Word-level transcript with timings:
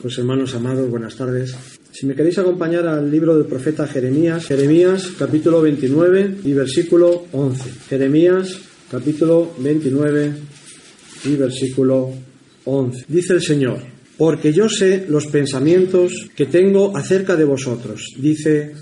Pues 0.00 0.16
hermanos 0.16 0.54
amados, 0.54 0.88
buenas 0.88 1.16
tardes. 1.16 1.56
Si 1.90 2.06
me 2.06 2.14
queréis 2.14 2.38
acompañar 2.38 2.86
al 2.86 3.10
libro 3.10 3.36
del 3.36 3.46
profeta 3.46 3.84
Jeremías, 3.88 4.46
Jeremías 4.46 5.08
capítulo 5.18 5.60
29 5.60 6.36
y 6.44 6.52
versículo 6.52 7.26
11. 7.32 7.68
Jeremías 7.88 8.60
capítulo 8.88 9.56
29 9.58 10.32
y 11.24 11.34
versículo 11.34 12.12
11. 12.64 13.06
Dice 13.08 13.32
el 13.32 13.42
Señor, 13.42 13.80
porque 14.16 14.52
yo 14.52 14.68
sé 14.68 15.04
los 15.08 15.26
pensamientos 15.26 16.30
que 16.36 16.46
tengo 16.46 16.96
acerca 16.96 17.34
de 17.34 17.44
vosotros, 17.44 18.14
dice 18.18 18.74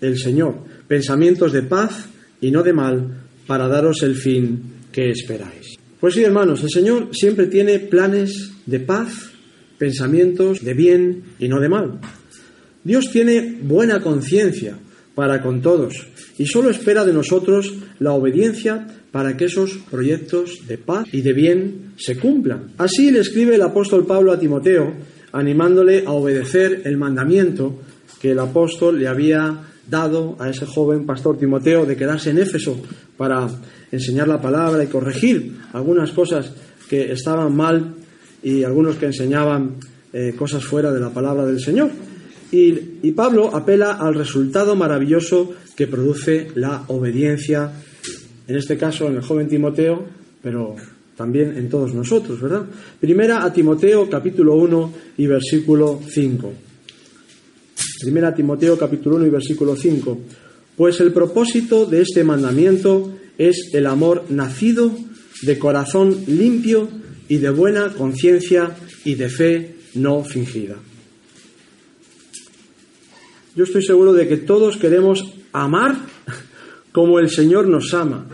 el 0.00 0.18
Señor, 0.18 0.56
pensamientos 0.88 1.52
de 1.52 1.62
paz 1.62 2.06
y 2.40 2.50
no 2.50 2.64
de 2.64 2.72
mal, 2.72 3.28
para 3.46 3.68
daros 3.68 4.02
el 4.02 4.16
fin 4.16 4.60
que 4.90 5.08
esperáis. 5.08 5.76
Pues 6.00 6.14
sí, 6.14 6.24
hermanos, 6.24 6.64
el 6.64 6.70
Señor 6.70 7.10
siempre 7.12 7.46
tiene 7.46 7.78
planes 7.78 8.50
de 8.66 8.80
paz 8.80 9.35
pensamientos 9.78 10.64
de 10.64 10.74
bien 10.74 11.22
y 11.38 11.48
no 11.48 11.60
de 11.60 11.68
mal. 11.68 12.00
Dios 12.84 13.10
tiene 13.10 13.58
buena 13.62 14.00
conciencia 14.00 14.78
para 15.14 15.42
con 15.42 15.62
todos 15.62 16.06
y 16.38 16.46
solo 16.46 16.70
espera 16.70 17.04
de 17.04 17.12
nosotros 17.12 17.74
la 17.98 18.12
obediencia 18.12 18.86
para 19.10 19.36
que 19.36 19.46
esos 19.46 19.78
proyectos 19.90 20.66
de 20.68 20.78
paz 20.78 21.06
y 21.10 21.22
de 21.22 21.32
bien 21.32 21.94
se 21.96 22.18
cumplan. 22.18 22.72
Así 22.78 23.10
le 23.10 23.20
escribe 23.20 23.54
el 23.54 23.62
apóstol 23.62 24.06
Pablo 24.06 24.32
a 24.32 24.38
Timoteo, 24.38 24.92
animándole 25.32 26.04
a 26.06 26.12
obedecer 26.12 26.82
el 26.84 26.96
mandamiento 26.96 27.80
que 28.20 28.32
el 28.32 28.38
apóstol 28.38 28.98
le 28.98 29.08
había 29.08 29.62
dado 29.88 30.36
a 30.38 30.50
ese 30.50 30.66
joven 30.66 31.06
pastor 31.06 31.38
Timoteo 31.38 31.86
de 31.86 31.96
quedarse 31.96 32.30
en 32.30 32.38
Éfeso 32.38 32.80
para 33.16 33.48
enseñar 33.90 34.28
la 34.28 34.40
palabra 34.40 34.84
y 34.84 34.88
corregir 34.88 35.56
algunas 35.72 36.10
cosas 36.12 36.52
que 36.88 37.12
estaban 37.12 37.54
mal 37.54 37.94
y 38.42 38.64
algunos 38.64 38.96
que 38.96 39.06
enseñaban 39.06 39.76
eh, 40.12 40.34
cosas 40.38 40.64
fuera 40.64 40.92
de 40.92 41.00
la 41.00 41.10
palabra 41.10 41.44
del 41.46 41.60
Señor. 41.60 41.90
Y, 42.52 42.98
y 43.02 43.12
Pablo 43.12 43.54
apela 43.54 43.92
al 43.92 44.14
resultado 44.14 44.76
maravilloso 44.76 45.54
que 45.76 45.86
produce 45.86 46.48
la 46.54 46.84
obediencia, 46.88 47.72
en 48.46 48.56
este 48.56 48.76
caso 48.76 49.08
en 49.08 49.16
el 49.16 49.22
joven 49.22 49.48
Timoteo, 49.48 50.04
pero 50.42 50.76
también 51.16 51.56
en 51.56 51.68
todos 51.68 51.94
nosotros, 51.94 52.40
¿verdad? 52.40 52.64
Primera 53.00 53.44
a 53.44 53.52
Timoteo 53.52 54.08
capítulo 54.08 54.56
1 54.56 54.92
y 55.16 55.26
versículo 55.26 56.00
5. 56.06 56.52
Primera 58.02 58.28
a 58.28 58.34
Timoteo 58.34 58.78
capítulo 58.78 59.16
1 59.16 59.26
y 59.26 59.30
versículo 59.30 59.74
5. 59.74 60.18
Pues 60.76 61.00
el 61.00 61.12
propósito 61.12 61.86
de 61.86 62.02
este 62.02 62.22
mandamiento 62.22 63.16
es 63.38 63.70
el 63.72 63.86
amor 63.86 64.24
nacido 64.28 64.92
de 65.42 65.58
corazón 65.58 66.16
limpio 66.26 66.88
y 67.28 67.38
de 67.38 67.50
buena 67.50 67.92
conciencia 67.92 68.76
y 69.04 69.14
de 69.14 69.28
fe 69.28 69.76
no 69.94 70.22
fingida. 70.24 70.76
Yo 73.54 73.64
estoy 73.64 73.82
seguro 73.82 74.12
de 74.12 74.28
que 74.28 74.36
todos 74.36 74.76
queremos 74.76 75.24
amar 75.52 75.96
como 76.92 77.18
el 77.18 77.30
Señor 77.30 77.68
nos 77.68 77.94
ama, 77.94 78.26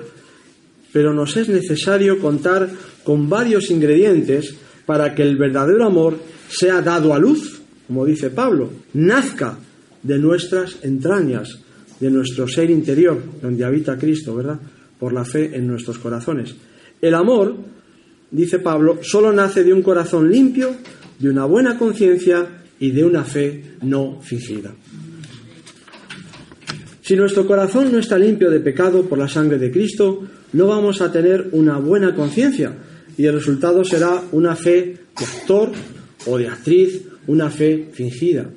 pero 0.93 1.15
nos 1.15 1.37
es 1.37 1.49
necesario 1.49 2.19
contar 2.19 2.69
con 3.05 3.29
varios 3.29 3.71
ingredientes 3.71 4.55
para 4.85 5.15
que 5.15 5.23
el 5.23 5.37
verdadero 5.37 5.85
amor 5.85 6.19
sea 6.49 6.83
dado 6.83 7.15
a 7.15 7.19
luz, 7.19 7.61
como 7.87 8.05
dice 8.05 8.31
Pablo, 8.31 8.71
nazca 8.95 9.59
de 10.03 10.19
nuestras 10.19 10.79
entrañas, 10.83 11.61
de 12.01 12.11
nuestro 12.11 12.49
ser 12.49 12.71
interior, 12.71 13.23
donde 13.41 13.65
habita 13.65 13.97
Cristo, 13.97 14.35
¿verdad? 14.35 14.61
Por 14.99 15.13
la 15.13 15.25
fe 15.25 15.57
en 15.57 15.69
nuestros 15.69 15.99
corazones. 15.99 16.55
El 17.01 17.15
amor 17.15 17.57
dice 18.33 18.59
Pablo, 18.59 18.99
solo 19.03 19.33
nace 19.33 19.63
de 19.63 19.73
un 19.73 19.83
corazón 19.83 20.31
limpio, 20.31 20.75
de 21.19 21.31
una 21.31 21.45
buena 21.45 21.79
conciencia 21.79 22.65
y 22.81 22.91
de 22.91 23.05
una 23.05 23.23
fe 23.23 23.77
no 23.83 24.21
fingida. 24.21 24.75
Si 27.03 27.15
nuestro 27.15 27.47
corazón 27.47 27.93
no 27.93 27.99
está 27.99 28.19
limpio 28.19 28.51
de 28.51 28.61
pecado 28.61 29.05
por 29.05 29.19
la 29.19 29.29
sangre 29.29 29.59
de 29.59 29.71
Cristo, 29.71 30.23
no 30.53 30.67
vamos 30.67 31.01
a 31.01 31.13
tener 31.13 31.49
una 31.53 31.79
buena 31.79 32.15
conciencia 32.15 32.73
y 33.17 33.27
el 33.27 33.35
resultado 33.35 33.85
será 33.85 34.23
una 34.33 34.57
fe 34.57 34.97
de 35.19 35.25
actor 35.25 35.71
o 36.27 36.39
de 36.39 36.49
actriz, 36.49 37.03
una 37.27 37.51
fe 37.51 37.91
fingida. 37.93 38.49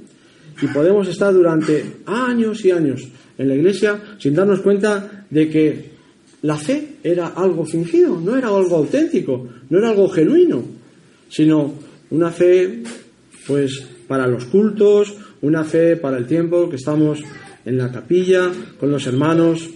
Y 0.62 0.68
podemos 0.68 1.08
estar 1.08 1.34
durante 1.34 1.98
años 2.06 2.64
y 2.64 2.72
años 2.72 3.08
en 3.38 3.50
la 3.50 3.56
iglesia 3.56 4.00
sin 4.18 4.34
darnos 4.34 4.62
cuenta 4.62 5.26
de 5.30 5.50
que 5.50 5.92
la 6.44 6.56
fe 6.56 6.95
era 7.06 7.28
algo 7.28 7.64
fingido, 7.66 8.20
no 8.20 8.36
era 8.36 8.48
algo 8.48 8.78
auténtico, 8.78 9.48
no 9.70 9.78
era 9.78 9.90
algo 9.90 10.10
genuino, 10.10 10.64
sino 11.30 11.76
una 12.10 12.32
fe, 12.32 12.82
pues, 13.46 13.86
para 14.08 14.26
los 14.26 14.46
cultos, 14.46 15.16
una 15.44 15.64
fe 15.64 15.98
para 15.98 16.18
el 16.18 16.26
tiempo 16.26 16.68
que 16.68 16.78
estamos 16.78 17.20
en 17.64 17.78
la 17.78 17.92
capilla 17.92 18.52
con 18.80 18.90
los 18.90 19.06
hermanos, 19.06 19.70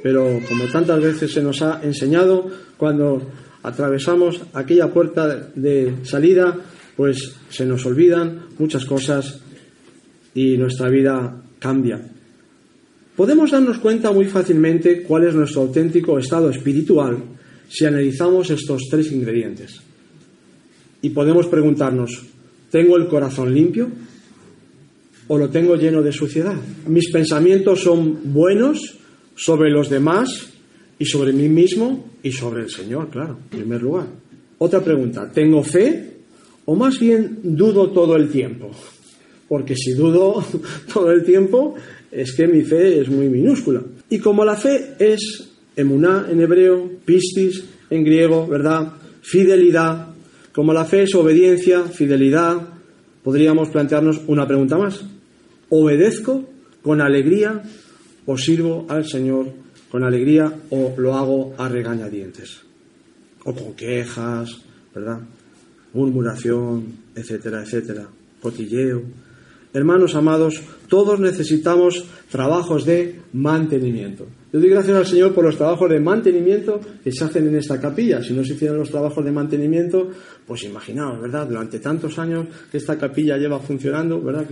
pero 0.00 0.38
como 0.48 0.66
tantas 0.66 1.02
veces 1.02 1.32
se 1.32 1.42
nos 1.42 1.60
ha 1.60 1.80
enseñado, 1.82 2.48
cuando 2.76 3.32
atravesamos 3.64 4.40
aquella 4.52 4.92
puerta 4.92 5.50
de 5.56 5.92
salida, 6.04 6.56
pues 6.96 7.34
se 7.48 7.66
nos 7.66 7.84
olvidan 7.84 8.46
muchas 8.60 8.84
cosas 8.84 9.40
y 10.34 10.56
nuestra 10.56 10.88
vida 10.88 11.42
cambia. 11.58 12.00
Podemos 13.16 13.50
darnos 13.50 13.78
cuenta 13.78 14.12
muy 14.12 14.26
fácilmente 14.26 15.02
cuál 15.02 15.26
es 15.26 15.34
nuestro 15.34 15.62
auténtico 15.62 16.18
estado 16.18 16.50
espiritual 16.50 17.16
si 17.68 17.86
analizamos 17.86 18.50
estos 18.50 18.82
tres 18.90 19.10
ingredientes. 19.10 19.80
Y 21.00 21.10
podemos 21.10 21.46
preguntarnos, 21.46 22.22
¿tengo 22.70 22.96
el 22.96 23.08
corazón 23.08 23.54
limpio 23.54 23.88
o 25.28 25.38
lo 25.38 25.48
tengo 25.48 25.76
lleno 25.76 26.02
de 26.02 26.12
suciedad? 26.12 26.56
¿Mis 26.88 27.10
pensamientos 27.10 27.80
son 27.80 28.32
buenos 28.32 28.98
sobre 29.34 29.70
los 29.70 29.88
demás 29.88 30.50
y 30.98 31.06
sobre 31.06 31.32
mí 31.32 31.48
mismo 31.48 32.10
y 32.22 32.32
sobre 32.32 32.64
el 32.64 32.70
Señor, 32.70 33.08
claro, 33.08 33.38
en 33.50 33.58
primer 33.58 33.82
lugar? 33.82 34.06
Otra 34.58 34.82
pregunta, 34.82 35.30
¿tengo 35.32 35.62
fe 35.62 36.16
o 36.66 36.74
más 36.74 36.98
bien 36.98 37.38
dudo 37.42 37.90
todo 37.90 38.16
el 38.16 38.28
tiempo? 38.28 38.70
Porque 39.48 39.74
si 39.74 39.92
dudo 39.92 40.44
todo 40.92 41.12
el 41.12 41.24
tiempo, 41.24 41.74
es 42.10 42.34
que 42.34 42.46
mi 42.46 42.62
fe 42.62 43.00
es 43.00 43.08
muy 43.08 43.28
minúscula. 43.28 43.82
Y 44.08 44.18
como 44.18 44.44
la 44.44 44.56
fe 44.56 44.94
es 44.98 45.48
emuná 45.76 46.26
en 46.30 46.40
hebreo, 46.40 46.90
pistis 47.04 47.64
en 47.90 48.04
griego, 48.04 48.46
¿verdad? 48.46 48.92
Fidelidad. 49.22 50.08
Como 50.52 50.72
la 50.72 50.84
fe 50.84 51.02
es 51.02 51.14
obediencia, 51.14 51.82
fidelidad, 51.84 52.56
podríamos 53.22 53.68
plantearnos 53.68 54.22
una 54.26 54.46
pregunta 54.46 54.78
más. 54.78 55.04
¿Obedezco 55.68 56.48
con 56.82 57.00
alegría 57.00 57.62
o 58.24 58.38
sirvo 58.38 58.86
al 58.88 59.04
Señor 59.04 59.48
con 59.90 60.04
alegría 60.04 60.52
o 60.70 60.94
lo 60.96 61.14
hago 61.14 61.54
a 61.58 61.68
regañadientes? 61.68 62.60
O 63.44 63.54
con 63.54 63.74
quejas, 63.74 64.62
¿verdad? 64.94 65.20
Murmuración, 65.92 66.86
etcétera, 67.14 67.62
etcétera. 67.62 68.08
Cotilleo. 68.40 69.02
Hermanos 69.76 70.14
amados, 70.14 70.62
todos 70.88 71.20
necesitamos 71.20 72.02
trabajos 72.30 72.86
de 72.86 73.20
mantenimiento. 73.34 74.26
Yo 74.50 74.58
doy 74.58 74.70
gracias 74.70 74.96
al 74.96 75.04
Señor 75.04 75.34
por 75.34 75.44
los 75.44 75.58
trabajos 75.58 75.90
de 75.90 76.00
mantenimiento 76.00 76.80
que 77.04 77.12
se 77.12 77.22
hacen 77.22 77.46
en 77.48 77.56
esta 77.56 77.78
capilla. 77.78 78.22
Si 78.22 78.32
no 78.32 78.42
se 78.42 78.54
hicieran 78.54 78.78
los 78.78 78.88
trabajos 78.88 79.22
de 79.22 79.32
mantenimiento, 79.32 80.08
pues 80.46 80.64
imaginaos, 80.64 81.20
¿verdad? 81.20 81.46
Durante 81.46 81.78
tantos 81.78 82.18
años 82.18 82.46
que 82.72 82.78
esta 82.78 82.96
capilla 82.96 83.36
lleva 83.36 83.60
funcionando, 83.60 84.18
¿verdad? 84.22 84.46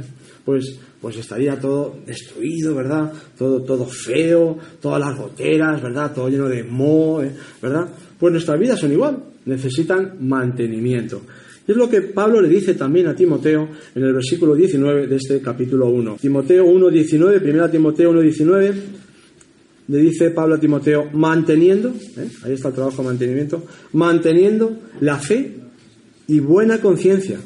Pues, 0.45 0.79
pues 1.01 1.17
estaría 1.17 1.59
todo 1.59 1.97
destruido, 2.05 2.75
¿verdad? 2.75 3.11
Todo, 3.39 3.63
todo 3.63 3.87
feo, 3.87 4.59
todas 4.79 5.01
las 5.01 5.17
goteras, 5.17 5.81
¿verdad? 5.81 6.13
Todo 6.13 6.29
lleno 6.29 6.51
de 6.51 6.65
moho, 6.65 7.23
¿eh? 7.23 7.33
¿verdad? 7.63 7.89
Pues 8.19 8.31
nuestras 8.31 8.61
vidas 8.61 8.79
son 8.79 8.93
igual, 8.93 9.25
necesitan 9.47 10.19
mantenimiento. 10.21 11.23
Es 11.67 11.77
lo 11.77 11.89
que 11.89 12.03
Pablo 12.03 12.43
le 12.43 12.49
dice 12.49 12.75
también 12.75 13.07
a 13.07 13.17
Timoteo 13.17 13.69
en 13.95 14.05
el 14.05 14.13
versículo 14.13 14.55
19 14.55 15.07
de 15.07 15.17
este 15.17 15.41
capítulo 15.41 15.89
1. 15.89 16.19
Timoteo 16.21 16.67
1.19, 16.67 17.41
primera 17.41 17.71
Timoteo 17.71 18.13
1.19, 18.13 18.75
le 19.89 19.99
dice 19.99 20.31
Pablo 20.31 20.57
a 20.57 20.61
Timoteo, 20.61 21.11
manteniendo, 21.13 21.89
¿eh? 21.91 22.29
ahí 22.45 22.53
está 22.53 22.69
el 22.69 22.75
trabajo 22.75 23.03
de 23.03 23.09
mantenimiento, 23.09 23.65
manteniendo 23.93 24.77
la 25.01 25.19
fe 25.19 25.55
y 26.27 26.41
buena 26.41 26.81
conciencia, 26.81 27.39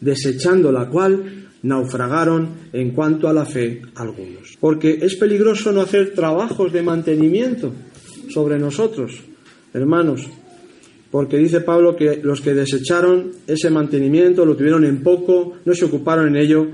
desechando 0.00 0.72
la 0.72 0.88
cual 0.88 1.48
naufragaron 1.62 2.48
en 2.72 2.90
cuanto 2.90 3.28
a 3.28 3.32
la 3.32 3.44
fe 3.44 3.82
algunos. 3.94 4.56
Porque 4.58 4.98
es 5.02 5.14
peligroso 5.16 5.72
no 5.72 5.82
hacer 5.82 6.12
trabajos 6.14 6.72
de 6.72 6.82
mantenimiento 6.82 7.72
sobre 8.30 8.58
nosotros, 8.58 9.12
hermanos, 9.74 10.28
porque 11.10 11.38
dice 11.38 11.60
Pablo 11.60 11.96
que 11.96 12.20
los 12.22 12.40
que 12.40 12.54
desecharon 12.54 13.32
ese 13.46 13.70
mantenimiento, 13.70 14.44
lo 14.44 14.56
tuvieron 14.56 14.84
en 14.84 15.02
poco, 15.02 15.54
no 15.64 15.74
se 15.74 15.84
ocuparon 15.84 16.28
en 16.28 16.36
ello, 16.36 16.66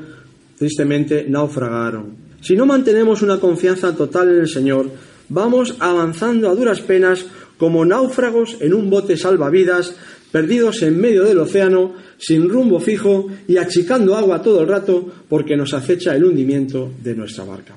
tristemente 0.58 1.24
naufragaron. 1.28 2.26
Si 2.40 2.54
no 2.54 2.66
mantenemos 2.66 3.22
una 3.22 3.40
confianza 3.40 3.96
total 3.96 4.28
en 4.28 4.40
el 4.40 4.48
Señor, 4.48 4.90
vamos 5.28 5.76
avanzando 5.80 6.50
a 6.50 6.54
duras 6.54 6.80
penas 6.80 7.24
como 7.56 7.84
náufragos 7.84 8.58
en 8.60 8.74
un 8.74 8.90
bote 8.90 9.16
salvavidas, 9.16 9.96
perdidos 10.30 10.82
en 10.82 11.00
medio 11.00 11.24
del 11.24 11.38
océano, 11.38 11.94
sin 12.18 12.48
rumbo 12.48 12.78
fijo 12.78 13.28
y 13.48 13.56
achicando 13.56 14.16
agua 14.16 14.42
todo 14.42 14.60
el 14.60 14.68
rato 14.68 15.10
porque 15.28 15.56
nos 15.56 15.72
acecha 15.72 16.14
el 16.14 16.24
hundimiento 16.24 16.92
de 17.02 17.14
nuestra 17.14 17.44
barca. 17.44 17.76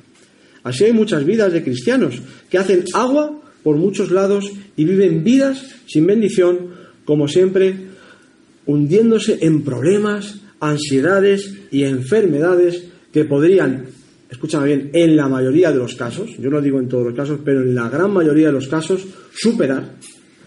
Así 0.64 0.84
hay 0.84 0.94
muchas 0.94 1.26
vidas 1.26 1.54
de 1.54 1.64
cristianos 1.64 2.22
que 2.50 2.58
hacen 2.58 2.84
agua 2.94 3.40
por 3.64 3.78
muchos 3.78 4.12
lados 4.12 4.52
y 4.76 4.86
viven 4.86 5.24
vidas 5.24 5.76
sin 5.88 6.06
bendición, 6.06 6.70
como 7.06 7.28
siempre, 7.28 7.76
hundiéndose 8.66 9.40
en 9.42 9.64
problemas, 9.64 10.42
ansiedades 10.60 11.56
y 11.72 11.84
enfermedades 11.84 12.86
que 13.12 13.26
podrían, 13.26 13.88
escúchame 14.30 14.68
bien, 14.68 14.90
en 14.94 15.16
la 15.16 15.28
mayoría 15.28 15.72
de 15.72 15.78
los 15.78 15.96
casos, 15.96 16.38
yo 16.38 16.50
no 16.50 16.62
digo 16.62 16.80
en 16.80 16.88
todos 16.88 17.06
los 17.06 17.16
casos, 17.16 17.40
pero 17.44 17.62
en 17.62 17.74
la 17.74 17.90
gran 17.90 18.12
mayoría 18.12 18.48
de 18.48 18.54
los 18.54 18.68
casos, 18.68 19.06
superar 19.34 19.96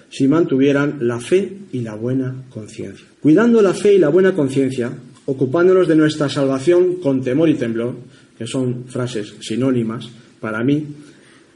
si 0.09 0.29
mantuvieran 0.29 0.99
la 1.01 1.19
fe 1.19 1.51
y 1.73 1.81
la 1.81 1.95
buena 1.95 2.45
conciencia. 2.51 3.07
Cuidando 3.21 3.63
la 3.63 3.73
fe 3.73 3.95
y 3.95 3.99
la 3.99 4.11
buena 4.11 4.35
conciencia, 4.35 4.93
ocupándonos 5.27 5.89
de 5.89 5.97
nuestra 5.97 6.29
salvación 6.29 6.97
con 6.97 7.23
temor 7.23 7.49
y 7.49 7.55
temblor, 7.55 7.97
que 8.37 8.47
son 8.47 8.85
frases 8.87 9.35
sinónimas 9.41 10.09
para 10.39 10.63
mí, 10.63 10.87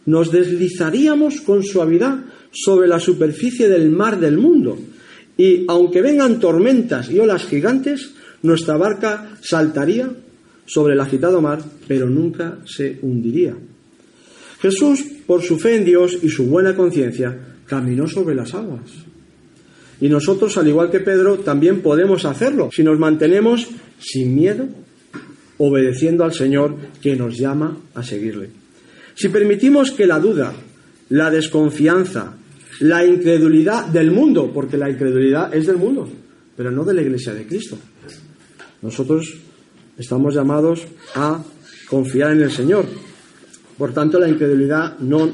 nos 0.06 0.30
deslizaríamos 0.32 1.40
con 1.40 1.62
suavidad 1.62 2.24
sobre 2.50 2.88
la 2.88 2.98
superficie 2.98 3.68
del 3.68 3.90
mar 3.90 4.18
del 4.18 4.38
mundo. 4.38 4.78
Y 5.36 5.64
aunque 5.68 6.00
vengan 6.00 6.40
tormentas 6.40 7.10
y 7.10 7.18
olas 7.18 7.46
gigantes, 7.46 8.12
nuestra 8.42 8.76
barca 8.76 9.36
saltaría 9.42 10.10
sobre 10.64 10.94
el 10.94 11.00
agitado 11.00 11.40
mar, 11.40 11.62
pero 11.86 12.08
nunca 12.08 12.58
se 12.64 12.98
hundiría. 13.02 13.54
Jesús, 14.60 15.04
por 15.26 15.42
su 15.42 15.58
fe 15.58 15.76
en 15.76 15.84
Dios 15.84 16.18
y 16.22 16.28
su 16.28 16.46
buena 16.46 16.74
conciencia, 16.74 17.36
caminó 17.66 18.06
sobre 18.06 18.34
las 18.34 18.54
aguas. 18.54 18.90
Y 20.00 20.08
nosotros, 20.08 20.56
al 20.56 20.68
igual 20.68 20.90
que 20.90 21.00
Pedro, 21.00 21.38
también 21.38 21.80
podemos 21.80 22.24
hacerlo 22.24 22.70
si 22.72 22.82
nos 22.82 22.98
mantenemos 22.98 23.68
sin 23.98 24.34
miedo, 24.34 24.66
obedeciendo 25.58 26.24
al 26.24 26.32
Señor 26.32 26.76
que 27.02 27.16
nos 27.16 27.36
llama 27.36 27.76
a 27.94 28.02
seguirle. 28.02 28.65
Si 29.16 29.30
permitimos 29.30 29.92
que 29.92 30.06
la 30.06 30.20
duda, 30.20 30.52
la 31.08 31.30
desconfianza, 31.30 32.34
la 32.80 33.02
incredulidad 33.02 33.86
del 33.86 34.10
mundo, 34.10 34.50
porque 34.52 34.76
la 34.76 34.90
incredulidad 34.90 35.54
es 35.54 35.66
del 35.66 35.78
mundo, 35.78 36.06
pero 36.54 36.70
no 36.70 36.84
de 36.84 36.92
la 36.92 37.00
Iglesia 37.00 37.32
de 37.32 37.46
Cristo. 37.46 37.78
Nosotros 38.82 39.34
estamos 39.96 40.34
llamados 40.34 40.82
a 41.14 41.42
confiar 41.88 42.32
en 42.32 42.42
el 42.42 42.50
Señor. 42.50 42.84
Por 43.78 43.94
tanto, 43.94 44.20
la 44.20 44.28
incredulidad 44.28 44.98
no, 44.98 45.30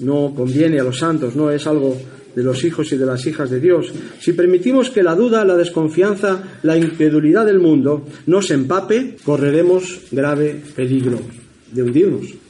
no 0.00 0.32
conviene 0.32 0.78
a 0.78 0.84
los 0.84 1.00
santos, 1.00 1.34
no 1.34 1.50
es 1.50 1.66
algo 1.66 2.00
de 2.36 2.44
los 2.44 2.62
hijos 2.62 2.92
y 2.92 2.96
de 2.96 3.06
las 3.06 3.26
hijas 3.26 3.50
de 3.50 3.58
Dios. 3.58 3.92
Si 4.20 4.34
permitimos 4.34 4.90
que 4.90 5.02
la 5.02 5.16
duda, 5.16 5.44
la 5.44 5.56
desconfianza, 5.56 6.60
la 6.62 6.76
incredulidad 6.76 7.44
del 7.44 7.58
mundo 7.58 8.06
nos 8.26 8.52
empape, 8.52 9.16
correremos 9.24 10.02
grave 10.12 10.62
peligro 10.76 11.18
de 11.72 11.82
hundirnos. 11.82 12.43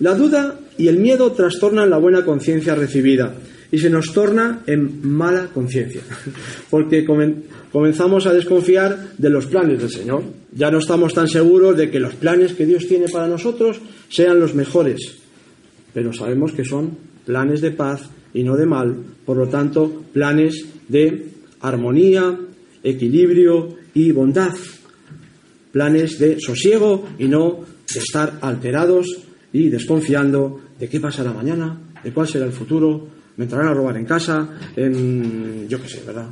La 0.00 0.14
duda 0.14 0.58
y 0.78 0.88
el 0.88 0.98
miedo 0.98 1.32
trastornan 1.32 1.90
la 1.90 1.98
buena 1.98 2.24
conciencia 2.24 2.74
recibida 2.74 3.34
y 3.70 3.78
se 3.78 3.90
nos 3.90 4.12
torna 4.12 4.62
en 4.66 5.06
mala 5.06 5.48
conciencia, 5.52 6.00
porque 6.70 7.04
comenzamos 7.04 8.26
a 8.26 8.32
desconfiar 8.32 9.12
de 9.16 9.30
los 9.30 9.46
planes 9.46 9.78
del 9.80 9.90
Señor. 9.90 10.22
Ya 10.52 10.70
no 10.70 10.78
estamos 10.78 11.14
tan 11.14 11.28
seguros 11.28 11.76
de 11.76 11.90
que 11.90 12.00
los 12.00 12.14
planes 12.14 12.54
que 12.54 12.66
Dios 12.66 12.88
tiene 12.88 13.08
para 13.08 13.28
nosotros 13.28 13.78
sean 14.08 14.40
los 14.40 14.54
mejores, 14.54 15.18
pero 15.92 16.12
sabemos 16.12 16.52
que 16.52 16.64
son 16.64 16.96
planes 17.24 17.60
de 17.60 17.70
paz 17.70 18.08
y 18.32 18.42
no 18.42 18.56
de 18.56 18.66
mal, 18.66 18.96
por 19.24 19.36
lo 19.36 19.48
tanto, 19.48 20.04
planes 20.12 20.64
de 20.88 21.26
armonía, 21.60 22.38
equilibrio 22.82 23.76
y 23.94 24.12
bondad, 24.12 24.54
planes 25.72 26.18
de 26.18 26.40
sosiego 26.40 27.06
y 27.18 27.26
no 27.26 27.60
de 27.92 28.00
estar 28.00 28.38
alterados 28.40 29.06
y 29.52 29.68
desconfiando 29.68 30.60
de 30.78 30.88
qué 30.88 31.00
pasará 31.00 31.32
mañana, 31.32 31.78
de 32.02 32.12
cuál 32.12 32.28
será 32.28 32.46
el 32.46 32.52
futuro, 32.52 33.08
me 33.36 33.44
entrarán 33.44 33.68
a 33.68 33.74
robar 33.74 33.96
en 33.96 34.04
casa, 34.04 34.48
en 34.76 35.68
yo 35.68 35.80
qué 35.80 35.88
sé, 35.88 36.02
¿verdad? 36.06 36.28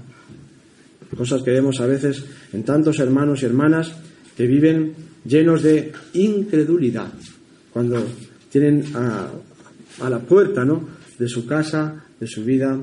Cosas 1.16 1.42
que 1.42 1.50
vemos 1.50 1.80
a 1.80 1.86
veces 1.86 2.22
en 2.52 2.62
tantos 2.64 2.98
hermanos 2.98 3.42
y 3.42 3.46
hermanas 3.46 3.92
que 4.36 4.46
viven 4.46 4.94
llenos 5.24 5.62
de 5.62 5.92
incredulidad 6.14 7.12
cuando 7.72 8.04
tienen 8.50 8.84
a, 8.94 9.30
la 10.08 10.18
puerta 10.20 10.64
¿no? 10.64 10.88
de 11.18 11.28
su 11.28 11.46
casa, 11.46 12.04
de 12.20 12.26
su 12.26 12.44
vida, 12.44 12.78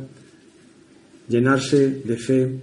llenarse 1.30 2.02
de 2.04 2.18
fe 2.18 2.60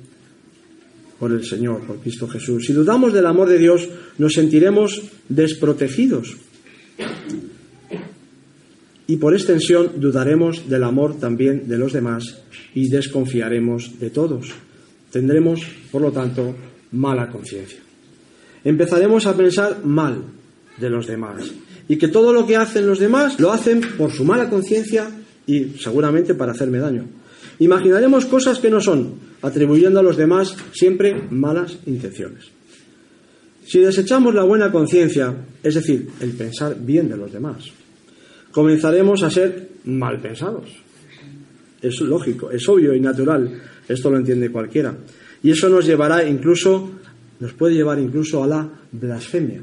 por 1.19 1.33
el 1.33 1.45
Señor, 1.45 1.83
por 1.87 2.01
Cristo 2.01 2.29
Jesús. 2.29 2.67
Si 2.67 2.73
dudamos 2.73 3.13
del 3.13 3.27
amor 3.27 3.49
de 3.49 3.59
Dios, 3.59 3.89
nos 4.19 4.35
sentiremos 4.35 5.01
desprotegidos 5.29 6.37
y 9.07 9.17
por 9.17 9.35
extensión 9.35 9.93
dudaremos 9.97 10.69
del 10.69 10.85
amor 10.85 11.19
también 11.19 11.69
de 11.69 11.79
los 11.79 11.93
demás 11.93 12.39
y 12.75 12.89
desconfiaremos 12.89 13.99
de 13.99 14.11
todos. 14.11 14.51
Tendremos, 15.11 15.61
por 15.91 16.03
lo 16.03 16.13
tanto, 16.13 16.55
mala 16.93 17.29
conciencia. 17.29 17.81
Empezaremos 18.65 19.27
a 19.27 19.37
pensar 19.37 19.85
mal 19.85 20.23
de 20.79 20.91
los 20.91 21.07
demás 21.07 21.51
y 21.89 21.97
que 21.97 22.09
todo 22.09 22.33
lo 22.33 22.47
que 22.47 22.57
hacen 22.57 22.87
los 22.87 22.99
demás 22.99 23.41
lo 23.41 23.53
hacen 23.53 23.81
por 23.99 24.13
su 24.13 24.25
mala 24.25 24.49
conciencia 24.49 25.11
y 25.47 25.75
seguramente 25.81 26.35
para 26.35 26.53
hacerme 26.53 26.79
daño. 26.79 27.05
Imaginaremos 27.59 28.27
cosas 28.27 28.59
que 28.59 28.71
no 28.71 28.81
son, 28.81 29.15
atribuyendo 29.43 30.01
a 30.01 30.03
los 30.03 30.17
demás 30.17 30.57
siempre 30.73 31.15
malas 31.31 31.79
intenciones. 31.87 32.45
Si 33.67 33.79
desechamos 33.81 34.35
la 34.35 34.45
buena 34.45 34.73
conciencia, 34.73 35.35
es 35.63 35.75
decir, 35.75 36.09
el 36.21 36.31
pensar 36.33 36.77
bien 36.81 37.09
de 37.09 37.17
los 37.17 37.33
demás, 37.33 37.65
comenzaremos 38.53 39.23
a 39.23 39.31
ser 39.31 39.69
mal 39.85 40.21
pensados. 40.21 40.71
Es 41.81 42.01
lógico, 42.01 42.51
es 42.51 42.69
obvio 42.69 42.95
y 42.95 43.01
natural. 43.01 43.61
Esto 43.89 44.11
lo 44.11 44.19
entiende 44.19 44.53
cualquiera. 44.53 44.97
Y 45.43 45.51
eso 45.51 45.69
nos 45.69 45.85
llevará 45.85 46.25
incluso, 46.27 46.91
nos 47.41 47.53
puede 47.55 47.75
llevar 47.75 47.99
incluso 47.99 48.45
a 48.45 48.47
la 48.47 48.69
blasfemia. 48.93 49.61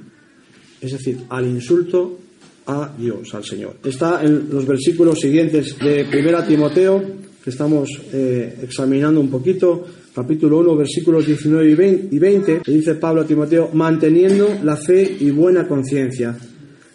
Es 0.81 0.91
decir, 0.91 1.19
al 1.29 1.45
insulto 1.45 2.19
a 2.65 2.93
Dios, 2.97 3.33
al 3.33 3.43
Señor. 3.43 3.77
Está 3.83 4.21
en 4.23 4.49
los 4.51 4.65
versículos 4.65 5.19
siguientes 5.19 5.77
de 5.79 6.03
1 6.03 6.43
Timoteo, 6.45 7.01
que 7.43 7.49
estamos 7.49 7.89
eh, 8.11 8.59
examinando 8.63 9.19
un 9.21 9.29
poquito, 9.29 9.85
capítulo 10.13 10.59
1, 10.59 10.75
versículos 10.75 11.25
19 11.25 12.09
y 12.11 12.19
20, 12.19 12.61
que 12.63 12.71
dice 12.71 12.95
Pablo 12.95 13.21
a 13.21 13.25
Timoteo, 13.25 13.69
manteniendo 13.73 14.59
la 14.63 14.75
fe 14.75 15.17
y 15.19 15.31
buena 15.31 15.67
conciencia, 15.67 16.37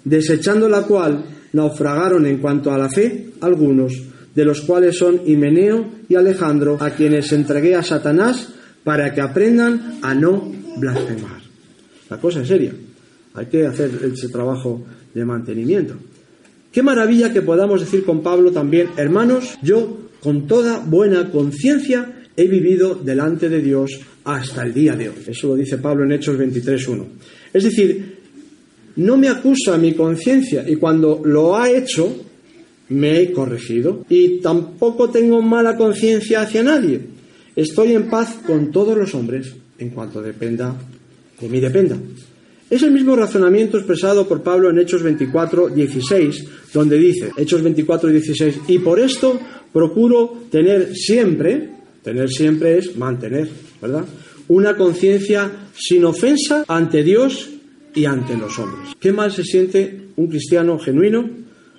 desechando 0.04 0.68
la 0.68 0.82
cual 0.82 1.24
naufragaron 1.54 2.26
en 2.26 2.38
cuanto 2.38 2.70
a 2.70 2.78
la 2.78 2.90
fe 2.90 3.30
algunos, 3.40 3.94
de 4.34 4.44
los 4.44 4.60
cuales 4.62 4.98
son 4.98 5.22
Himeneo 5.24 5.86
y 6.08 6.16
Alejandro, 6.16 6.76
a 6.80 6.90
quienes 6.90 7.32
entregué 7.32 7.74
a 7.74 7.82
Satanás 7.82 8.52
para 8.82 9.14
que 9.14 9.20
aprendan 9.20 9.98
a 10.02 10.14
no 10.14 10.52
blasfemar. 10.76 11.40
La 12.10 12.18
cosa 12.18 12.42
es 12.42 12.48
seria. 12.48 12.72
Hay 13.34 13.46
que 13.46 13.66
hacer 13.66 13.90
ese 14.12 14.28
trabajo 14.28 14.84
de 15.14 15.24
mantenimiento. 15.24 15.94
Qué 16.70 16.82
maravilla 16.82 17.32
que 17.32 17.42
podamos 17.42 17.80
decir 17.80 18.04
con 18.04 18.22
Pablo 18.22 18.50
también, 18.50 18.88
hermanos, 18.96 19.56
yo 19.62 20.10
con 20.20 20.46
toda 20.46 20.80
buena 20.80 21.30
conciencia 21.30 22.24
he 22.36 22.48
vivido 22.48 22.96
delante 22.96 23.48
de 23.48 23.62
Dios 23.62 24.00
hasta 24.24 24.62
el 24.62 24.74
día 24.74 24.96
de 24.96 25.08
hoy. 25.08 25.16
Eso 25.26 25.48
lo 25.48 25.54
dice 25.54 25.78
Pablo 25.78 26.04
en 26.04 26.12
Hechos 26.12 26.36
23.1. 26.36 27.04
Es 27.52 27.64
decir, 27.64 28.13
no 28.96 29.16
me 29.16 29.28
acusa 29.28 29.76
mi 29.78 29.94
conciencia 29.94 30.64
y 30.68 30.76
cuando 30.76 31.20
lo 31.24 31.56
ha 31.56 31.70
hecho, 31.70 32.24
me 32.88 33.20
he 33.20 33.32
corregido 33.32 34.04
y 34.08 34.40
tampoco 34.40 35.10
tengo 35.10 35.40
mala 35.42 35.76
conciencia 35.76 36.42
hacia 36.42 36.62
nadie. 36.62 37.00
Estoy 37.56 37.94
en 37.94 38.08
paz 38.10 38.36
con 38.46 38.70
todos 38.70 38.96
los 38.96 39.14
hombres 39.14 39.52
en 39.78 39.90
cuanto 39.90 40.20
dependa 40.22 40.76
de 41.40 41.48
mí 41.48 41.60
dependa. 41.60 41.96
Es 42.70 42.82
el 42.82 42.92
mismo 42.92 43.14
razonamiento 43.14 43.76
expresado 43.76 44.26
por 44.26 44.42
Pablo 44.42 44.70
en 44.70 44.78
Hechos 44.78 45.02
24, 45.02 45.68
16, 45.68 46.44
donde 46.72 46.98
dice, 46.98 47.30
Hechos 47.36 47.62
24, 47.62 48.10
16, 48.10 48.60
y 48.68 48.78
por 48.78 48.98
esto 48.98 49.38
procuro 49.72 50.44
tener 50.50 50.94
siempre, 50.94 51.70
tener 52.02 52.30
siempre 52.30 52.78
es 52.78 52.96
mantener, 52.96 53.48
¿verdad? 53.80 54.04
Una 54.48 54.76
conciencia 54.76 55.50
sin 55.76 56.04
ofensa 56.04 56.64
ante 56.66 57.02
Dios 57.02 57.50
y 57.94 58.04
ante 58.04 58.36
los 58.36 58.58
hombres. 58.58 58.94
¿Qué 58.98 59.12
mal 59.12 59.30
se 59.30 59.44
siente 59.44 60.08
un 60.16 60.26
cristiano 60.26 60.78
genuino 60.78 61.28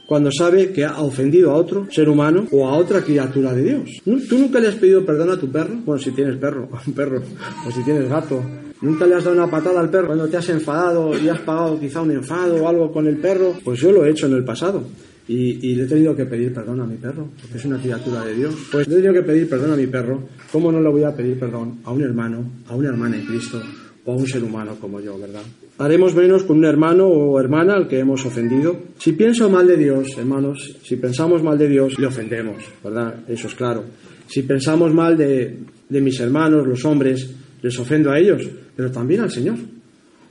cuando 0.07 0.31
sabe 0.31 0.71
que 0.71 0.85
ha 0.85 0.99
ofendido 1.01 1.51
a 1.51 1.55
otro 1.55 1.87
ser 1.91 2.09
humano 2.09 2.47
o 2.51 2.67
a 2.67 2.77
otra 2.77 3.01
criatura 3.01 3.53
de 3.53 3.63
Dios? 3.63 3.89
¿Tú 4.03 4.37
nunca 4.37 4.59
le 4.59 4.67
has 4.67 4.75
pedido 4.75 5.05
perdón 5.05 5.31
a 5.31 5.39
tu 5.39 5.51
perro? 5.51 5.75
Bueno, 5.85 6.01
si 6.01 6.11
tienes 6.11 6.37
perro, 6.37 6.69
un 6.87 6.93
perro, 6.93 7.21
o 7.67 7.71
si 7.71 7.83
tienes 7.83 8.09
gato. 8.09 8.43
¿Nunca 8.81 9.05
le 9.05 9.15
has 9.15 9.23
dado 9.23 9.35
una 9.35 9.49
patada 9.49 9.79
al 9.79 9.89
perro 9.89 10.07
cuando 10.07 10.27
te 10.27 10.37
has 10.37 10.49
enfadado 10.49 11.17
y 11.17 11.29
has 11.29 11.39
pagado 11.39 11.79
quizá 11.79 12.01
un 12.01 12.11
enfado 12.11 12.63
o 12.63 12.67
algo 12.67 12.91
con 12.91 13.07
el 13.07 13.17
perro? 13.17 13.53
Pues 13.63 13.79
yo 13.79 13.91
lo 13.91 14.05
he 14.05 14.11
hecho 14.11 14.27
en 14.27 14.33
el 14.33 14.43
pasado. 14.43 14.83
y, 15.27 15.73
le 15.73 15.85
he 15.85 15.87
tenido 15.87 16.15
que 16.15 16.25
pedir 16.25 16.53
perdón 16.53 16.81
a 16.81 16.85
mi 16.85 16.97
perro, 16.97 17.29
porque 17.41 17.57
es 17.57 17.65
una 17.65 17.79
criatura 17.79 18.23
de 18.25 18.35
Dios. 18.35 18.53
Pues 18.71 18.87
le 18.87 18.93
he 18.93 18.97
tenido 18.97 19.13
que 19.13 19.23
pedir 19.23 19.49
perdón 19.49 19.71
a 19.71 19.75
mi 19.75 19.87
perro, 19.87 20.21
¿cómo 20.51 20.71
no 20.71 20.79
le 20.79 20.89
voy 20.89 21.03
a 21.03 21.15
pedir 21.15 21.39
perdón 21.39 21.79
a 21.83 21.91
un 21.91 22.01
hermano, 22.01 22.43
a 22.67 22.75
una 22.75 22.89
hermana 22.89 23.17
en 23.17 23.25
Cristo 23.25 23.59
o 24.03 24.11
a 24.11 24.15
un 24.15 24.27
ser 24.27 24.43
humano 24.43 24.75
como 24.79 24.99
yo, 24.99 25.17
verdad? 25.17 25.41
Haremos 25.77 26.15
menos 26.15 26.43
con 26.43 26.57
un 26.57 26.65
hermano 26.65 27.05
o 27.07 27.39
hermana 27.39 27.75
al 27.75 27.87
que 27.87 27.99
hemos 27.99 28.25
ofendido. 28.25 28.77
Si 28.97 29.11
pienso 29.11 29.49
mal 29.49 29.67
de 29.67 29.75
Dios, 29.75 30.17
hermanos, 30.17 30.77
si 30.83 30.95
pensamos 30.95 31.43
mal 31.43 31.57
de 31.57 31.67
Dios, 31.67 31.99
le 31.99 32.07
ofendemos, 32.07 32.63
¿verdad? 32.81 33.15
Eso 33.27 33.47
es 33.47 33.55
claro. 33.55 33.83
Si 34.27 34.43
pensamos 34.43 34.93
mal 34.93 35.17
de, 35.17 35.59
de 35.89 36.01
mis 36.01 36.19
hermanos, 36.19 36.65
los 36.65 36.85
hombres, 36.85 37.29
les 37.61 37.77
ofendo 37.77 38.11
a 38.11 38.19
ellos, 38.19 38.47
pero 38.75 38.89
también 38.89 39.21
al 39.21 39.31
Señor. 39.31 39.57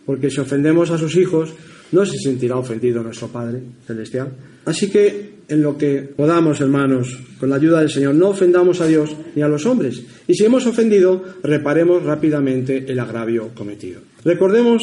Porque 0.06 0.30
si 0.30 0.40
ofendemos 0.40 0.90
a 0.90 0.98
sus 0.98 1.14
hijos, 1.16 1.52
no 1.92 2.06
se 2.06 2.18
sentirá 2.18 2.56
ofendido 2.56 3.02
nuestro 3.02 3.28
Padre 3.28 3.60
Celestial. 3.86 4.32
Así 4.64 4.90
que 4.90 5.34
en 5.46 5.62
lo 5.62 5.76
que 5.76 6.02
podamos, 6.16 6.60
hermanos, 6.60 7.18
con 7.38 7.50
la 7.50 7.56
ayuda 7.56 7.80
del 7.80 7.90
Señor, 7.90 8.14
no 8.14 8.30
ofendamos 8.30 8.80
a 8.80 8.86
Dios 8.86 9.14
ni 9.34 9.42
a 9.42 9.48
los 9.48 9.66
hombres. 9.66 10.02
Y 10.26 10.34
si 10.34 10.44
hemos 10.44 10.66
ofendido, 10.66 11.22
reparemos 11.42 12.02
rápidamente 12.02 12.84
el 12.88 12.98
agravio 12.98 13.50
cometido. 13.54 14.00
Recordemos 14.24 14.82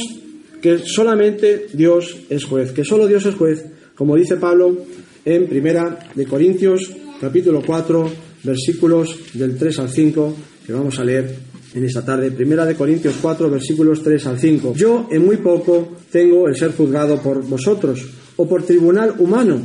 que 0.62 0.80
solamente 0.80 1.68
Dios 1.74 2.16
es 2.30 2.46
juez, 2.46 2.72
que 2.72 2.84
solo 2.86 3.08
Dios 3.08 3.26
es 3.26 3.36
juez, 3.36 3.66
como 3.96 4.16
dice 4.16 4.38
Pablo 4.38 4.78
en 5.26 5.48
Primera 5.48 6.08
de 6.16 6.26
Corintios, 6.26 6.92
capítulo 7.20 7.62
4, 7.66 8.12
versículos 8.44 9.16
del 9.34 9.58
3 9.58 9.80
al 9.80 9.90
5, 9.90 10.36
que 10.66 10.74
vamos 10.74 11.00
a 11.00 11.04
leer 11.04 11.36
en 11.74 11.86
esta 11.86 12.04
tarde. 12.04 12.32
Primera 12.32 12.66
de 12.66 12.76
Corintios 12.76 13.16
4, 13.22 13.50
versículos 13.50 14.04
3 14.04 14.28
al 14.28 14.40
5. 14.40 14.74
Yo 14.76 15.08
en 15.12 15.26
muy 15.26 15.38
poco 15.38 15.98
tengo 16.12 16.48
el 16.48 16.56
ser 16.56 16.72
juzgado 16.74 17.22
por 17.22 17.44
vosotros 17.44 18.06
o 18.36 18.48
por 18.48 18.64
tribunal 18.64 19.16
humano, 19.20 19.62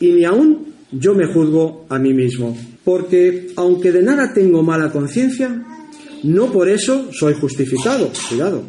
y 0.00 0.12
ni 0.12 0.24
aún 0.24 0.66
yo 0.92 1.14
me 1.14 1.26
juzgo 1.26 1.86
a 1.88 1.98
mí 1.98 2.12
mismo. 2.12 2.56
Porque 2.84 3.48
aunque 3.56 3.92
de 3.92 4.02
nada 4.02 4.32
tengo 4.32 4.62
mala 4.62 4.92
conciencia, 4.92 5.64
no 6.22 6.52
por 6.52 6.68
eso 6.68 7.12
soy 7.12 7.34
justificado. 7.34 8.10
Cuidado. 8.28 8.62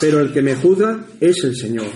Pero 0.00 0.20
el 0.20 0.32
que 0.32 0.42
me 0.42 0.56
juzga 0.56 1.04
es 1.20 1.44
el 1.44 1.54
Señor. 1.54 1.86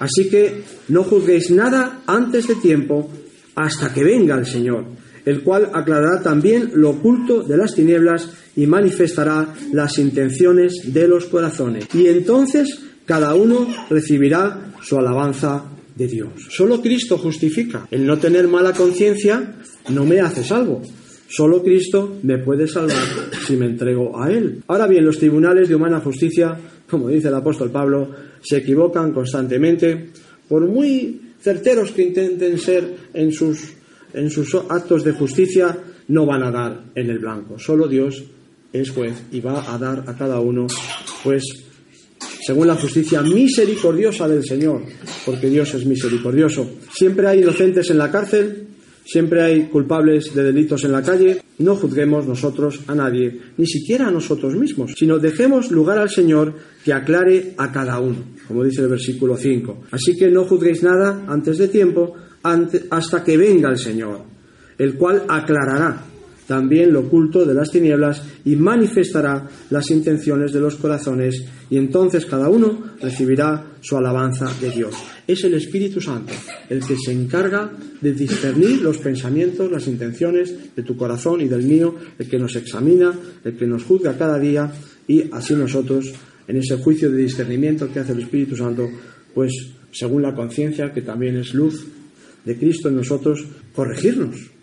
Así 0.00 0.28
que 0.28 0.62
no 0.88 1.04
juzguéis 1.04 1.50
nada 1.50 2.02
antes 2.06 2.48
de 2.48 2.56
tiempo 2.56 3.10
hasta 3.54 3.92
que 3.92 4.02
venga 4.02 4.36
el 4.36 4.46
Señor, 4.46 4.86
el 5.24 5.42
cual 5.42 5.70
aclarará 5.72 6.20
también 6.22 6.70
lo 6.74 6.90
oculto 6.90 7.42
de 7.42 7.56
las 7.56 7.74
tinieblas 7.74 8.30
y 8.56 8.66
manifestará 8.66 9.54
las 9.72 9.98
intenciones 9.98 10.92
de 10.92 11.06
los 11.06 11.26
corazones. 11.26 11.86
Y 11.94 12.06
entonces 12.08 12.80
cada 13.04 13.34
uno 13.34 13.68
recibirá 13.90 14.72
su 14.82 14.98
alabanza 14.98 15.64
de 15.94 16.08
Dios. 16.08 16.30
Solo 16.50 16.80
Cristo 16.80 17.18
justifica. 17.18 17.86
El 17.90 18.06
no 18.06 18.18
tener 18.18 18.48
mala 18.48 18.72
conciencia 18.72 19.54
no 19.90 20.04
me 20.04 20.20
hace 20.20 20.42
salvo. 20.42 20.82
Solo 21.28 21.62
Cristo 21.62 22.18
me 22.22 22.38
puede 22.38 22.68
salvar 22.68 23.02
si 23.46 23.56
me 23.56 23.66
entrego 23.66 24.20
a 24.20 24.30
Él. 24.30 24.62
Ahora 24.68 24.86
bien, 24.86 25.04
los 25.04 25.18
tribunales 25.18 25.68
de 25.68 25.74
humana 25.74 26.00
justicia, 26.00 26.56
como 26.88 27.08
dice 27.08 27.28
el 27.28 27.34
apóstol 27.34 27.70
Pablo, 27.70 28.10
se 28.42 28.58
equivocan 28.58 29.12
constantemente, 29.12 30.10
por 30.48 30.66
muy 30.66 31.20
certeros 31.40 31.90
que 31.92 32.02
intenten 32.02 32.58
ser 32.58 32.96
en 33.12 33.32
sus, 33.32 33.72
en 34.12 34.30
sus 34.30 34.54
actos 34.68 35.04
de 35.04 35.12
justicia, 35.12 35.76
no 36.08 36.26
van 36.26 36.42
a 36.42 36.50
dar 36.50 36.84
en 36.94 37.10
el 37.10 37.18
blanco. 37.18 37.58
Solo 37.58 37.88
Dios 37.88 38.22
es 38.72 38.90
juez 38.90 39.14
y 39.32 39.40
va 39.40 39.72
a 39.72 39.78
dar 39.78 40.04
a 40.06 40.16
cada 40.16 40.40
uno, 40.40 40.66
pues, 41.22 41.44
según 42.46 42.66
la 42.66 42.76
justicia 42.76 43.22
misericordiosa 43.22 44.28
del 44.28 44.44
Señor, 44.44 44.82
porque 45.24 45.48
Dios 45.48 45.72
es 45.74 45.86
misericordioso. 45.86 46.68
Siempre 46.92 47.26
hay 47.26 47.40
inocentes 47.40 47.88
en 47.90 47.98
la 47.98 48.10
cárcel, 48.10 48.68
siempre 49.04 49.42
hay 49.42 49.64
culpables 49.64 50.34
de 50.34 50.42
delitos 50.42 50.84
en 50.84 50.92
la 50.92 51.02
calle. 51.02 51.40
No 51.58 51.76
juzguemos 51.76 52.26
nosotros 52.26 52.80
a 52.86 52.94
nadie, 52.94 53.40
ni 53.56 53.66
siquiera 53.66 54.08
a 54.08 54.10
nosotros 54.10 54.54
mismos, 54.56 54.94
sino 54.96 55.18
dejemos 55.18 55.70
lugar 55.70 55.98
al 55.98 56.10
Señor 56.10 56.54
que 56.84 56.92
aclare 56.92 57.54
a 57.56 57.70
cada 57.70 58.00
uno, 58.00 58.16
como 58.48 58.64
dice 58.64 58.82
el 58.82 58.88
versículo 58.88 59.36
5. 59.36 59.84
Así 59.90 60.16
que 60.16 60.30
no 60.30 60.44
juzguéis 60.44 60.82
nada 60.82 61.24
antes 61.28 61.58
de 61.58 61.68
tiempo, 61.68 62.14
hasta 62.90 63.24
que 63.24 63.36
venga 63.36 63.70
el 63.70 63.78
Señor, 63.78 64.20
el 64.78 64.94
cual 64.94 65.24
aclarará 65.28 66.04
también 66.46 66.92
lo 66.92 67.00
oculto 67.00 67.44
de 67.44 67.54
las 67.54 67.70
tinieblas 67.70 68.22
y 68.44 68.56
manifestará 68.56 69.48
las 69.70 69.90
intenciones 69.90 70.52
de 70.52 70.60
los 70.60 70.76
corazones 70.76 71.44
y 71.70 71.78
entonces 71.78 72.26
cada 72.26 72.48
uno 72.48 72.92
recibirá 73.00 73.64
su 73.80 73.96
alabanza 73.96 74.50
de 74.60 74.70
Dios. 74.70 74.94
Es 75.26 75.44
el 75.44 75.54
Espíritu 75.54 76.00
Santo 76.00 76.32
el 76.68 76.84
que 76.84 76.96
se 76.96 77.12
encarga 77.12 77.70
de 78.00 78.12
discernir 78.12 78.82
los 78.82 78.98
pensamientos, 78.98 79.70
las 79.70 79.86
intenciones 79.86 80.74
de 80.74 80.82
tu 80.82 80.96
corazón 80.96 81.40
y 81.40 81.48
del 81.48 81.62
mío, 81.62 81.94
el 82.18 82.28
que 82.28 82.38
nos 82.38 82.56
examina, 82.56 83.12
el 83.44 83.56
que 83.56 83.66
nos 83.66 83.84
juzga 83.84 84.16
cada 84.18 84.38
día 84.38 84.72
y 85.08 85.24
así 85.32 85.54
nosotros 85.54 86.12
en 86.46 86.56
ese 86.56 86.76
juicio 86.76 87.10
de 87.10 87.22
discernimiento 87.22 87.90
que 87.92 88.00
hace 88.00 88.12
el 88.12 88.20
Espíritu 88.20 88.56
Santo, 88.56 88.88
pues 89.34 89.52
según 89.92 90.22
la 90.22 90.34
conciencia 90.34 90.92
que 90.92 91.02
también 91.02 91.36
es 91.36 91.54
luz 91.54 91.86
de 92.44 92.56
Cristo 92.56 92.88
en 92.88 92.96
nosotros, 92.96 93.44
corregirnos 93.74 94.54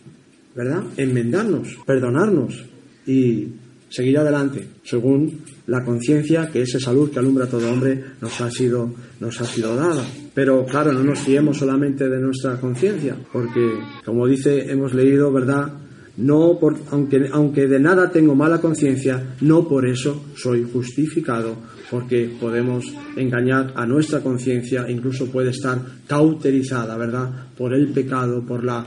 ¿verdad? 0.56 0.84
Enmendarnos, 0.98 1.78
perdonarnos 1.86 2.66
y 3.08 3.48
seguir 3.90 4.18
adelante, 4.18 4.68
según 4.84 5.42
la 5.68 5.84
conciencia 5.84 6.50
que 6.52 6.62
esa 6.62 6.80
salud 6.80 7.12
que 7.12 7.20
alumbra 7.20 7.46
a 7.46 7.50
todo 7.50 7.72
hombre 7.72 8.04
nos 8.22 8.40
ha 8.42 8.50
sido, 8.50 8.94
nos 9.20 9.40
ha 9.42 9.46
sido 9.46 9.76
dada. 9.76 10.06
Pero 10.34 10.66
claro, 10.66 10.94
no 10.94 11.04
nos 11.04 11.20
fiemos 11.20 11.58
solamente 11.58 12.08
de 12.08 12.20
nuestra 12.20 12.60
conciencia, 12.60 13.16
porque 13.34 13.80
como 14.06 14.28
dice, 14.28 14.72
hemos 14.72 14.94
leído, 14.94 15.32
¿verdad? 15.32 15.74
No 16.18 16.58
por, 16.60 16.78
aunque, 16.92 17.30
aunque 17.32 17.68
de 17.68 17.80
nada 17.80 18.12
tengo 18.12 18.36
mala 18.36 18.62
conciencia, 18.62 19.36
no 19.42 19.68
por 19.68 19.86
eso 19.86 20.26
soy 20.36 20.68
justificado, 20.72 21.56
porque 21.90 22.32
podemos 22.40 22.86
engañar 23.18 23.74
a 23.76 23.86
nuestra 23.86 24.22
conciencia, 24.22 24.90
incluso 24.90 25.26
puede 25.28 25.50
estar 25.50 25.80
cauterizada, 26.08 26.96
¿verdad? 26.98 27.48
Por 27.58 27.74
el 27.74 27.90
pecado, 27.90 28.42
por 28.46 28.64
la 28.64 28.86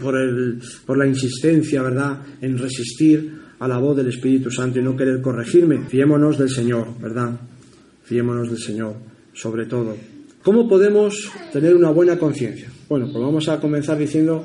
por, 0.00 0.16
el, 0.16 0.60
por 0.84 0.98
la 0.98 1.06
insistencia, 1.06 1.82
¿verdad?, 1.82 2.18
en 2.42 2.58
resistir 2.58 3.38
a 3.58 3.66
la 3.66 3.78
voz 3.78 3.96
del 3.96 4.08
Espíritu 4.08 4.50
Santo 4.50 4.78
y 4.78 4.82
no 4.82 4.94
querer 4.94 5.20
corregirme. 5.20 5.86
Fiémonos 5.88 6.38
del 6.38 6.50
Señor, 6.50 6.88
¿verdad? 7.00 7.40
Fiémonos 8.04 8.48
del 8.50 8.58
Señor, 8.58 8.94
sobre 9.32 9.66
todo. 9.66 9.96
¿Cómo 10.48 10.66
podemos 10.66 11.30
tener 11.52 11.76
una 11.76 11.90
buena 11.90 12.18
conciencia? 12.18 12.70
Bueno, 12.88 13.10
pues 13.12 13.22
vamos 13.22 13.46
a 13.50 13.60
comenzar 13.60 13.98
diciendo 13.98 14.42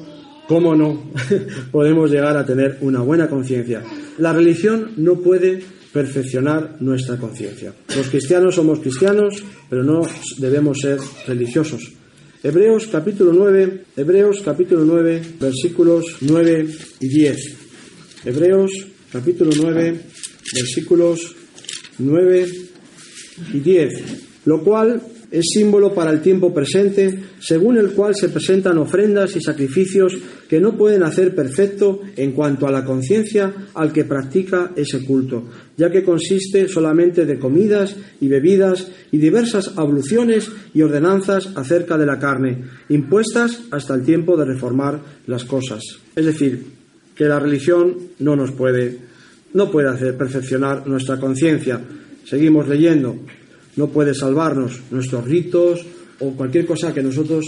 cómo 0.50 0.76
no 0.76 1.02
podemos 1.72 2.12
llegar 2.12 2.36
a 2.36 2.46
tener 2.46 2.78
una 2.82 3.00
buena 3.00 3.30
conciencia. 3.30 3.82
La 4.18 4.34
religión 4.34 4.92
no 4.98 5.22
puede 5.22 5.64
perfeccionar 5.94 6.76
nuestra 6.82 7.16
conciencia. 7.16 7.74
Los 7.96 8.10
cristianos 8.10 8.56
somos 8.56 8.80
cristianos, 8.80 9.42
pero 9.70 9.82
no 9.82 10.02
debemos 10.40 10.80
ser 10.82 11.00
religiosos. 11.26 11.94
Hebreos 12.44 12.88
capítulo 12.92 13.32
9, 13.32 13.86
Hebreos 13.96 14.42
capítulo 14.44 14.84
9, 14.84 15.22
versículos 15.40 16.18
9 16.20 16.68
y 17.00 17.08
10. 17.08 17.58
Hebreos 18.26 18.72
capítulo 19.10 19.52
9, 19.56 20.02
versículos 20.54 21.34
9 21.98 22.48
y 23.54 23.60
10. 23.62 23.94
Lo 24.44 24.62
cual 24.62 25.02
es 25.34 25.46
símbolo 25.52 25.96
para 25.96 26.12
el 26.12 26.22
tiempo 26.22 26.54
presente, 26.54 27.18
según 27.40 27.80
el 27.80 27.94
cual 27.94 28.14
se 28.14 28.30
presentan 28.30 28.78
ofrendas 28.78 29.36
y 29.36 29.42
sacrificios 29.42 30.16
que 30.48 30.62
no 30.62 30.78
pueden 30.78 31.02
hacer 31.02 31.34
perfecto 31.34 32.02
en 32.16 32.34
cuanto 32.34 32.68
a 32.68 32.72
la 32.72 32.86
conciencia 32.86 33.52
al 33.74 33.92
que 33.92 34.06
practica 34.06 34.74
ese 34.76 35.04
culto, 35.04 35.46
ya 35.76 35.90
que 35.90 36.04
consiste 36.04 36.68
solamente 36.68 37.26
de 37.26 37.40
comidas 37.40 37.96
y 38.22 38.28
bebidas 38.28 38.92
y 39.12 39.18
diversas 39.18 39.74
abluciones 39.76 40.52
y 40.72 40.84
ordenanzas 40.84 41.50
acerca 41.56 41.98
de 41.98 42.06
la 42.06 42.20
carne, 42.20 42.66
impuestas 42.90 43.64
hasta 43.72 43.96
el 43.96 44.04
tiempo 44.04 44.38
de 44.38 44.46
reformar 44.46 45.00
las 45.26 45.46
cosas. 45.46 45.82
Es 46.16 46.28
decir, 46.28 46.64
que 47.16 47.26
la 47.26 47.40
religión 47.40 47.98
no 48.20 48.36
nos 48.36 48.52
puede, 48.52 49.00
no 49.56 49.72
puede 49.72 49.90
hacer 49.90 50.16
perfeccionar 50.16 50.86
nuestra 50.86 51.20
conciencia. 51.20 51.82
Seguimos 52.24 52.68
leyendo 52.68 53.18
no 53.76 53.88
puede 53.88 54.14
salvarnos 54.14 54.82
nuestros 54.92 55.26
ritos 55.26 55.86
o 56.20 56.32
cualquier 56.32 56.66
cosa 56.66 56.94
que 56.94 57.04
nosotros 57.04 57.46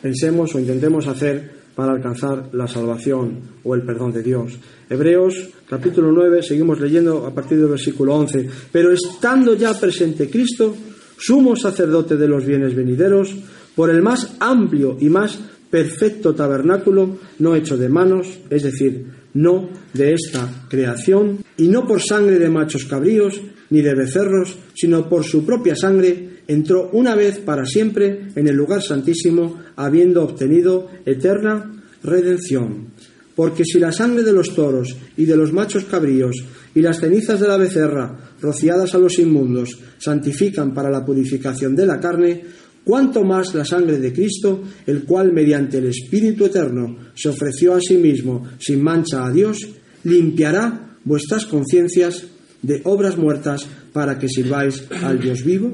pensemos 0.00 0.54
o 0.54 0.58
intentemos 0.58 1.06
hacer 1.06 1.60
para 1.74 1.92
alcanzar 1.92 2.50
la 2.52 2.66
salvación 2.66 3.40
o 3.64 3.74
el 3.74 3.82
perdón 3.82 4.12
de 4.12 4.22
Dios. 4.22 4.58
Hebreos 4.88 5.48
capítulo 5.68 6.10
9, 6.12 6.42
seguimos 6.42 6.80
leyendo 6.80 7.26
a 7.26 7.32
partir 7.32 7.58
del 7.58 7.68
versículo 7.68 8.16
11. 8.16 8.48
Pero 8.72 8.92
estando 8.92 9.54
ya 9.54 9.78
presente 9.78 10.28
Cristo, 10.28 10.74
sumo 11.16 11.54
sacerdote 11.54 12.16
de 12.16 12.26
los 12.26 12.44
bienes 12.44 12.74
venideros, 12.74 13.34
por 13.76 13.88
el 13.88 14.02
más 14.02 14.36
amplio 14.40 14.96
y 15.00 15.08
más 15.08 15.38
perfecto 15.70 16.34
tabernáculo, 16.34 17.18
no 17.38 17.54
hecho 17.54 17.76
de 17.76 17.88
manos, 17.88 18.26
es 18.50 18.64
decir, 18.64 19.06
no 19.34 19.70
de 19.94 20.14
esta 20.14 20.66
creación, 20.68 21.38
y 21.56 21.68
no 21.68 21.86
por 21.86 22.02
sangre 22.02 22.38
de 22.40 22.50
machos 22.50 22.84
cabríos, 22.84 23.40
ni 23.70 23.82
de 23.82 23.94
becerros, 23.94 24.56
sino 24.74 25.08
por 25.08 25.24
su 25.24 25.44
propia 25.44 25.74
sangre, 25.74 26.42
entró 26.46 26.90
una 26.92 27.14
vez 27.14 27.38
para 27.38 27.64
siempre 27.64 28.28
en 28.34 28.48
el 28.48 28.56
lugar 28.56 28.82
santísimo, 28.82 29.60
habiendo 29.76 30.24
obtenido 30.24 30.88
eterna 31.06 31.82
redención. 32.02 32.88
Porque 33.34 33.64
si 33.64 33.78
la 33.78 33.92
sangre 33.92 34.22
de 34.22 34.32
los 34.32 34.54
toros 34.54 34.96
y 35.16 35.24
de 35.24 35.36
los 35.36 35.52
machos 35.52 35.84
cabríos 35.84 36.36
y 36.74 36.82
las 36.82 37.00
cenizas 37.00 37.40
de 37.40 37.48
la 37.48 37.56
becerra, 37.56 38.34
rociadas 38.40 38.94
a 38.94 38.98
los 38.98 39.18
inmundos, 39.18 39.78
santifican 39.98 40.74
para 40.74 40.90
la 40.90 41.04
purificación 41.04 41.74
de 41.76 41.86
la 41.86 42.00
carne, 42.00 42.42
cuánto 42.84 43.22
más 43.22 43.54
la 43.54 43.64
sangre 43.64 43.98
de 43.98 44.12
Cristo, 44.12 44.62
el 44.86 45.04
cual 45.04 45.32
mediante 45.32 45.78
el 45.78 45.86
Espíritu 45.86 46.46
Eterno 46.46 46.96
se 47.14 47.28
ofreció 47.28 47.74
a 47.74 47.80
sí 47.80 47.96
mismo 47.96 48.46
sin 48.58 48.82
mancha 48.82 49.24
a 49.24 49.30
Dios, 49.30 49.68
limpiará 50.04 50.96
vuestras 51.04 51.46
conciencias 51.46 52.26
de 52.62 52.80
obras 52.84 53.16
muertas 53.16 53.66
para 53.92 54.18
que 54.18 54.28
sirváis 54.28 54.84
al 55.02 55.20
Dios 55.20 55.44
vivo. 55.44 55.72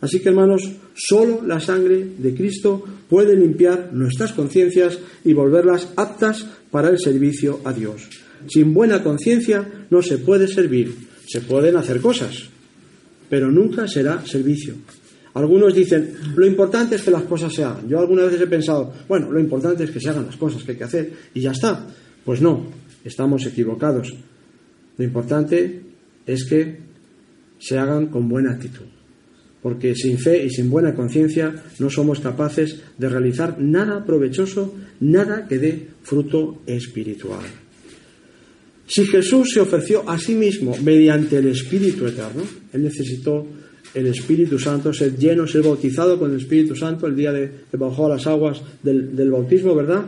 Así 0.00 0.20
que 0.20 0.28
hermanos, 0.28 0.70
solo 0.94 1.42
la 1.46 1.60
sangre 1.60 2.06
de 2.18 2.34
Cristo 2.34 2.84
puede 3.08 3.36
limpiar 3.36 3.90
nuestras 3.92 4.32
conciencias 4.32 4.98
y 5.24 5.32
volverlas 5.32 5.88
aptas 5.96 6.46
para 6.70 6.88
el 6.88 6.98
servicio 6.98 7.60
a 7.64 7.72
Dios. 7.72 8.08
Sin 8.48 8.74
buena 8.74 9.02
conciencia 9.02 9.86
no 9.90 10.02
se 10.02 10.18
puede 10.18 10.46
servir, 10.46 10.94
se 11.26 11.40
pueden 11.40 11.76
hacer 11.76 12.00
cosas, 12.00 12.48
pero 13.28 13.50
nunca 13.50 13.88
será 13.88 14.24
servicio. 14.26 14.74
Algunos 15.34 15.74
dicen, 15.74 16.14
lo 16.34 16.46
importante 16.46 16.96
es 16.96 17.02
que 17.02 17.10
las 17.10 17.24
cosas 17.24 17.52
se 17.52 17.62
hagan. 17.62 17.88
Yo 17.88 17.98
algunas 17.98 18.26
veces 18.26 18.40
he 18.40 18.46
pensado, 18.46 18.92
bueno, 19.06 19.30
lo 19.30 19.38
importante 19.38 19.84
es 19.84 19.90
que 19.90 20.00
se 20.00 20.08
hagan 20.08 20.26
las 20.26 20.36
cosas 20.36 20.62
que 20.62 20.72
hay 20.72 20.78
que 20.78 20.84
hacer 20.84 21.12
y 21.34 21.40
ya 21.40 21.50
está. 21.50 21.86
Pues 22.24 22.40
no, 22.40 22.66
estamos 23.04 23.44
equivocados. 23.44 24.14
Lo 24.96 25.04
importante 25.04 25.82
es 26.26 26.44
que 26.44 26.78
se 27.58 27.78
hagan 27.78 28.08
con 28.08 28.28
buena 28.28 28.52
actitud. 28.52 28.86
Porque 29.62 29.94
sin 29.94 30.18
fe 30.18 30.44
y 30.44 30.50
sin 30.50 30.70
buena 30.70 30.94
conciencia 30.94 31.54
no 31.78 31.90
somos 31.90 32.20
capaces 32.20 32.80
de 32.98 33.08
realizar 33.08 33.60
nada 33.60 34.04
provechoso, 34.04 34.74
nada 35.00 35.46
que 35.48 35.58
dé 35.58 35.88
fruto 36.02 36.62
espiritual. 36.66 37.44
Si 38.86 39.04
Jesús 39.04 39.50
se 39.52 39.60
ofreció 39.60 40.08
a 40.08 40.18
sí 40.18 40.34
mismo 40.34 40.76
mediante 40.82 41.38
el 41.38 41.48
Espíritu 41.48 42.06
Eterno, 42.06 42.42
Él 42.72 42.84
necesitó 42.84 43.44
el 43.94 44.06
Espíritu 44.06 44.58
Santo, 44.58 44.92
ser 44.92 45.16
lleno, 45.16 45.46
ser 45.46 45.62
bautizado 45.62 46.18
con 46.18 46.30
el 46.30 46.36
Espíritu 46.36 46.76
Santo 46.76 47.06
el 47.06 47.16
día 47.16 47.32
de 47.32 47.50
que 47.70 47.76
bajó 47.76 48.06
a 48.06 48.10
las 48.10 48.26
aguas 48.26 48.62
del, 48.82 49.16
del 49.16 49.30
bautismo, 49.30 49.74
¿verdad? 49.74 50.04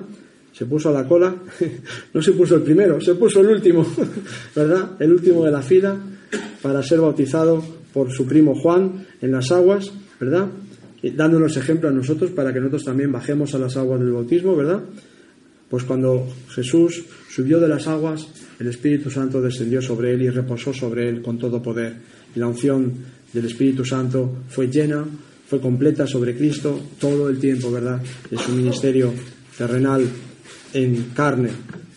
Se 0.59 0.67
puso 0.67 0.89
a 0.89 0.93
la 0.93 1.07
cola, 1.07 1.33
no 2.15 2.21
se 2.21 2.33
puso 2.33 2.57
el 2.57 2.63
primero, 2.63 3.01
se 3.01 3.15
puso 3.15 3.41
el 3.43 3.47
último, 3.47 3.87
¿verdad? 4.57 4.91
El 4.99 5.13
último 5.13 5.45
de 5.45 5.53
la 5.53 5.63
fila 5.63 5.97
para 6.61 6.83
ser 6.83 7.01
bautizado 7.01 7.65
por 7.93 8.11
su 8.11 8.27
primo 8.27 8.57
Juan 8.57 9.07
en 9.23 9.31
las 9.31 9.53
aguas, 9.53 9.89
¿verdad? 10.19 10.49
Dándonos 11.15 11.57
ejemplo 11.57 11.89
a 11.89 11.93
nosotros 11.93 12.33
para 12.33 12.53
que 12.53 12.59
nosotros 12.59 12.83
también 12.83 13.13
bajemos 13.13 13.55
a 13.55 13.59
las 13.61 13.77
aguas 13.77 14.01
del 14.01 14.11
bautismo, 14.11 14.57
¿verdad? 14.57 14.83
Pues 15.71 15.85
cuando 15.85 16.27
Jesús 16.49 17.05
subió 17.31 17.61
de 17.61 17.69
las 17.69 17.87
aguas, 17.87 18.27
el 18.59 18.67
Espíritu 18.67 19.11
Santo 19.11 19.41
descendió 19.41 19.81
sobre 19.81 20.13
él 20.13 20.23
y 20.23 20.31
reposó 20.31 20.73
sobre 20.73 21.09
él 21.09 21.23
con 21.23 21.39
todo 21.39 21.63
poder. 21.63 21.95
Y 22.35 22.41
la 22.41 22.49
unción 22.49 22.93
del 23.33 23.45
Espíritu 23.45 23.85
Santo 23.85 24.39
fue 24.49 24.67
llena, 24.67 25.05
fue 25.47 25.61
completa 25.61 26.05
sobre 26.05 26.37
Cristo 26.37 26.81
todo 26.99 27.29
el 27.29 27.39
tiempo, 27.39 27.71
¿verdad? 27.71 28.03
De 28.29 28.39
su 28.39 28.51
ministerio 28.51 29.13
terrenal 29.57 30.05
en 30.79 31.11
carne, 31.15 31.51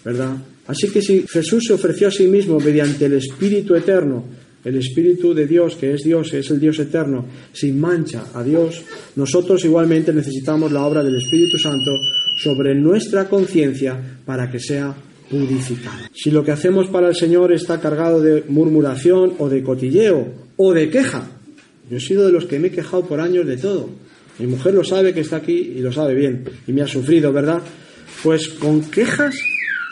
¿verdad? 0.03 0.35
Así 0.67 0.89
que 0.89 1.01
si 1.01 1.25
Jesús 1.27 1.65
se 1.67 1.73
ofreció 1.73 2.07
a 2.07 2.11
sí 2.11 2.27
mismo 2.27 2.59
mediante 2.59 3.05
el 3.05 3.13
Espíritu 3.13 3.75
eterno, 3.75 4.25
el 4.63 4.75
Espíritu 4.75 5.33
de 5.33 5.47
Dios, 5.47 5.75
que 5.75 5.93
es 5.93 6.03
Dios, 6.03 6.33
es 6.33 6.49
el 6.51 6.59
Dios 6.59 6.77
eterno, 6.79 7.25
sin 7.51 7.79
mancha 7.79 8.25
a 8.33 8.43
Dios, 8.43 8.83
nosotros 9.15 9.65
igualmente 9.65 10.13
necesitamos 10.13 10.71
la 10.71 10.85
obra 10.85 11.03
del 11.03 11.15
Espíritu 11.15 11.57
Santo 11.57 11.91
sobre 12.37 12.75
nuestra 12.75 13.27
conciencia 13.27 13.99
para 14.23 14.49
que 14.51 14.59
sea 14.59 14.95
purificada. 15.29 16.09
Si 16.13 16.29
lo 16.29 16.43
que 16.43 16.51
hacemos 16.51 16.87
para 16.87 17.09
el 17.09 17.15
Señor 17.15 17.51
está 17.51 17.79
cargado 17.79 18.21
de 18.21 18.43
murmuración 18.47 19.33
o 19.39 19.49
de 19.49 19.63
cotilleo 19.63 20.27
o 20.57 20.73
de 20.73 20.89
queja, 20.89 21.27
yo 21.89 21.97
he 21.97 22.01
sido 22.01 22.25
de 22.25 22.31
los 22.31 22.45
que 22.45 22.59
me 22.59 22.67
he 22.67 22.71
quejado 22.71 23.05
por 23.05 23.19
años 23.19 23.47
de 23.47 23.57
todo. 23.57 23.89
Mi 24.39 24.47
mujer 24.47 24.73
lo 24.73 24.83
sabe 24.83 25.13
que 25.13 25.21
está 25.21 25.37
aquí 25.37 25.73
y 25.75 25.79
lo 25.79 25.91
sabe 25.91 26.15
bien 26.15 26.43
y 26.67 26.71
me 26.73 26.81
ha 26.81 26.87
sufrido, 26.87 27.33
¿verdad? 27.33 27.61
Pues 28.23 28.49
con 28.49 28.81
quejas 28.89 29.35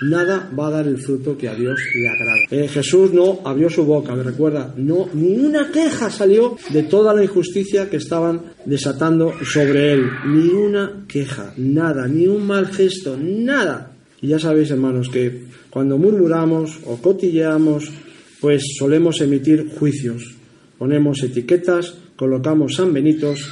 nada 0.01 0.49
va 0.57 0.67
a 0.67 0.71
dar 0.71 0.87
el 0.87 0.97
fruto 0.97 1.37
que 1.37 1.49
a 1.49 1.55
Dios 1.55 1.79
le 1.95 2.09
agrada. 2.09 2.39
Eh, 2.49 2.67
Jesús 2.67 3.11
no 3.13 3.39
abrió 3.43 3.69
su 3.69 3.83
boca, 3.83 4.15
me 4.15 4.23
recuerda, 4.23 4.73
no, 4.77 5.09
ni 5.13 5.37
una 5.37 5.71
queja 5.71 6.09
salió 6.09 6.57
de 6.69 6.83
toda 6.83 7.13
la 7.13 7.23
injusticia 7.23 7.89
que 7.89 7.97
estaban 7.97 8.41
desatando 8.65 9.33
sobre 9.43 9.93
él, 9.93 10.09
ni 10.27 10.49
una 10.49 11.05
queja, 11.07 11.53
nada, 11.57 12.07
ni 12.07 12.27
un 12.27 12.45
mal 12.45 12.67
gesto, 12.67 13.17
nada. 13.17 13.91
Y 14.21 14.27
ya 14.27 14.39
sabéis, 14.39 14.71
hermanos, 14.71 15.09
que 15.09 15.45
cuando 15.69 15.97
murmuramos 15.97 16.79
o 16.85 16.97
cotilleamos, 16.97 17.91
pues 18.39 18.63
solemos 18.77 19.21
emitir 19.21 19.69
juicios, 19.77 20.35
ponemos 20.77 21.21
etiquetas, 21.23 21.93
colocamos 22.15 22.75
San 22.75 22.93
Benitos, 22.93 23.49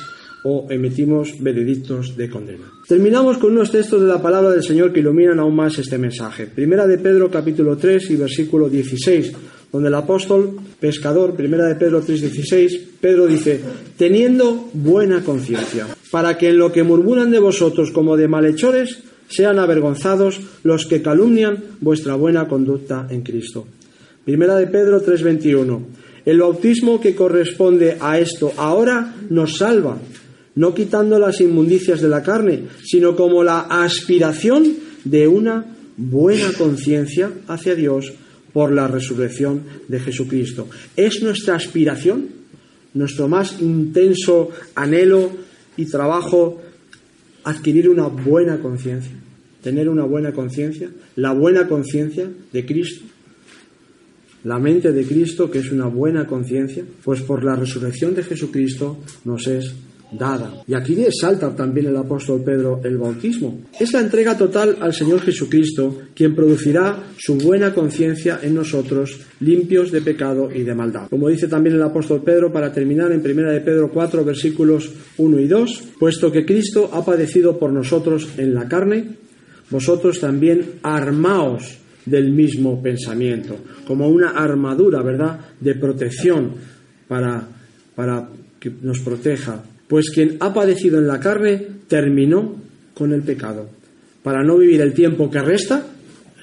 o 0.47 0.65
emitimos 0.69 1.35
veredictos 1.43 2.15
de 2.15 2.29
condena. 2.29 2.71
Terminamos 2.87 3.37
con 3.37 3.51
unos 3.51 3.69
textos 3.69 3.99
de 3.99 4.07
la 4.07 4.21
palabra 4.21 4.51
del 4.51 4.63
Señor 4.63 4.93
que 4.93 5.01
iluminan 5.01 5.39
aún 5.39 5.53
más 5.53 5.77
este 5.77 5.97
mensaje. 5.97 6.47
Primera 6.47 6.87
de 6.87 6.97
Pedro 6.97 7.29
capítulo 7.29 7.75
3 7.75 8.11
y 8.11 8.15
versículo 8.15 8.69
16, 8.69 9.33
donde 9.73 9.89
el 9.89 9.95
apóstol 9.95 10.55
pescador, 10.79 11.35
primera 11.35 11.65
de 11.65 11.75
Pedro 11.75 12.01
3, 12.01 12.21
16, 12.21 12.81
Pedro 13.01 13.27
dice, 13.27 13.59
teniendo 13.97 14.69
buena 14.71 15.21
conciencia, 15.21 15.85
para 16.11 16.37
que 16.37 16.47
en 16.47 16.57
lo 16.57 16.71
que 16.71 16.83
murmuran 16.83 17.29
de 17.29 17.39
vosotros 17.39 17.91
como 17.91 18.15
de 18.15 18.29
malhechores, 18.29 18.99
sean 19.27 19.59
avergonzados 19.59 20.39
los 20.63 20.85
que 20.85 21.01
calumnian 21.01 21.61
vuestra 21.81 22.15
buena 22.15 22.47
conducta 22.47 23.05
en 23.09 23.21
Cristo. 23.21 23.67
Primera 24.23 24.55
de 24.55 24.67
Pedro 24.67 25.01
3:21. 25.01 26.07
El 26.23 26.39
bautismo 26.39 26.99
que 26.99 27.15
corresponde 27.15 27.97
a 27.99 28.19
esto 28.19 28.51
ahora 28.57 29.15
nos 29.29 29.57
salva, 29.57 29.97
no 30.57 30.73
quitando 30.73 31.19
las 31.19 31.39
inmundicias 31.39 32.01
de 32.01 32.09
la 32.09 32.23
carne, 32.23 32.63
sino 32.83 33.15
como 33.15 33.43
la 33.43 33.59
aspiración 33.61 34.75
de 35.03 35.27
una 35.27 35.65
buena 35.97 36.51
conciencia 36.57 37.31
hacia 37.47 37.75
Dios 37.75 38.11
por 38.53 38.71
la 38.71 38.87
resurrección 38.87 39.61
de 39.87 39.99
Jesucristo. 39.99 40.67
Es 40.95 41.21
nuestra 41.21 41.55
aspiración, 41.55 42.29
nuestro 42.95 43.27
más 43.27 43.61
intenso 43.61 44.49
anhelo 44.73 45.29
y 45.77 45.85
trabajo 45.85 46.59
adquirir 47.43 47.87
una 47.87 48.07
buena 48.07 48.59
conciencia, 48.59 49.13
tener 49.61 49.87
una 49.87 50.05
buena 50.05 50.31
conciencia, 50.31 50.89
la 51.17 51.33
buena 51.33 51.67
conciencia 51.67 52.27
de 52.51 52.65
Cristo, 52.65 53.05
la 54.43 54.57
mente 54.57 54.91
de 54.91 55.05
Cristo, 55.05 55.51
que 55.51 55.59
es 55.59 55.71
una 55.71 55.85
buena 55.85 56.25
conciencia, 56.25 56.83
pues 57.03 57.21
por 57.21 57.43
la 57.43 57.55
resurrección 57.55 58.15
de 58.15 58.23
Jesucristo 58.23 58.97
nos 59.23 59.45
es 59.45 59.75
Y 60.65 60.73
aquí 60.73 60.95
salta 61.11 61.53
también 61.53 61.87
el 61.87 61.97
apóstol 61.97 62.41
Pedro 62.43 62.79
el 62.83 62.97
bautismo. 62.97 63.61
Es 63.77 63.91
la 63.91 63.99
entrega 63.99 64.37
total 64.37 64.77
al 64.79 64.93
Señor 64.93 65.21
Jesucristo 65.21 65.99
quien 66.15 66.33
producirá 66.33 67.03
su 67.17 67.35
buena 67.37 67.73
conciencia 67.73 68.39
en 68.41 68.55
nosotros, 68.55 69.19
limpios 69.41 69.91
de 69.91 70.01
pecado 70.01 70.49
y 70.53 70.63
de 70.63 70.73
maldad. 70.73 71.09
Como 71.09 71.27
dice 71.27 71.47
también 71.47 71.75
el 71.75 71.81
apóstol 71.81 72.23
Pedro 72.23 72.51
para 72.51 72.71
terminar 72.71 73.11
en 73.11 73.19
1 73.19 73.51
de 73.51 73.61
Pedro 73.61 73.91
4 73.91 74.23
versículos 74.23 74.91
1 75.17 75.39
y 75.39 75.47
2, 75.47 75.83
puesto 75.99 76.31
que 76.31 76.45
Cristo 76.45 76.89
ha 76.93 77.03
padecido 77.03 77.59
por 77.59 77.73
nosotros 77.73 78.29
en 78.37 78.53
la 78.53 78.67
carne, 78.67 79.17
vosotros 79.69 80.21
también 80.21 80.79
armaos 80.83 81.79
del 82.05 82.31
mismo 82.31 82.81
pensamiento, 82.81 83.57
como 83.85 84.07
una 84.07 84.29
armadura, 84.29 85.01
¿verdad?, 85.01 85.39
de 85.59 85.75
protección 85.75 86.53
para, 87.09 87.45
para 87.93 88.29
que 88.59 88.71
nos 88.81 88.99
proteja 88.99 89.61
pues 89.87 90.09
quien 90.09 90.37
ha 90.39 90.53
padecido 90.53 90.99
en 90.99 91.07
la 91.07 91.19
carne 91.19 91.65
terminó 91.87 92.55
con 92.93 93.13
el 93.13 93.21
pecado, 93.21 93.69
para 94.23 94.43
no 94.43 94.57
vivir 94.57 94.81
el 94.81 94.93
tiempo 94.93 95.29
que 95.29 95.39
resta, 95.39 95.85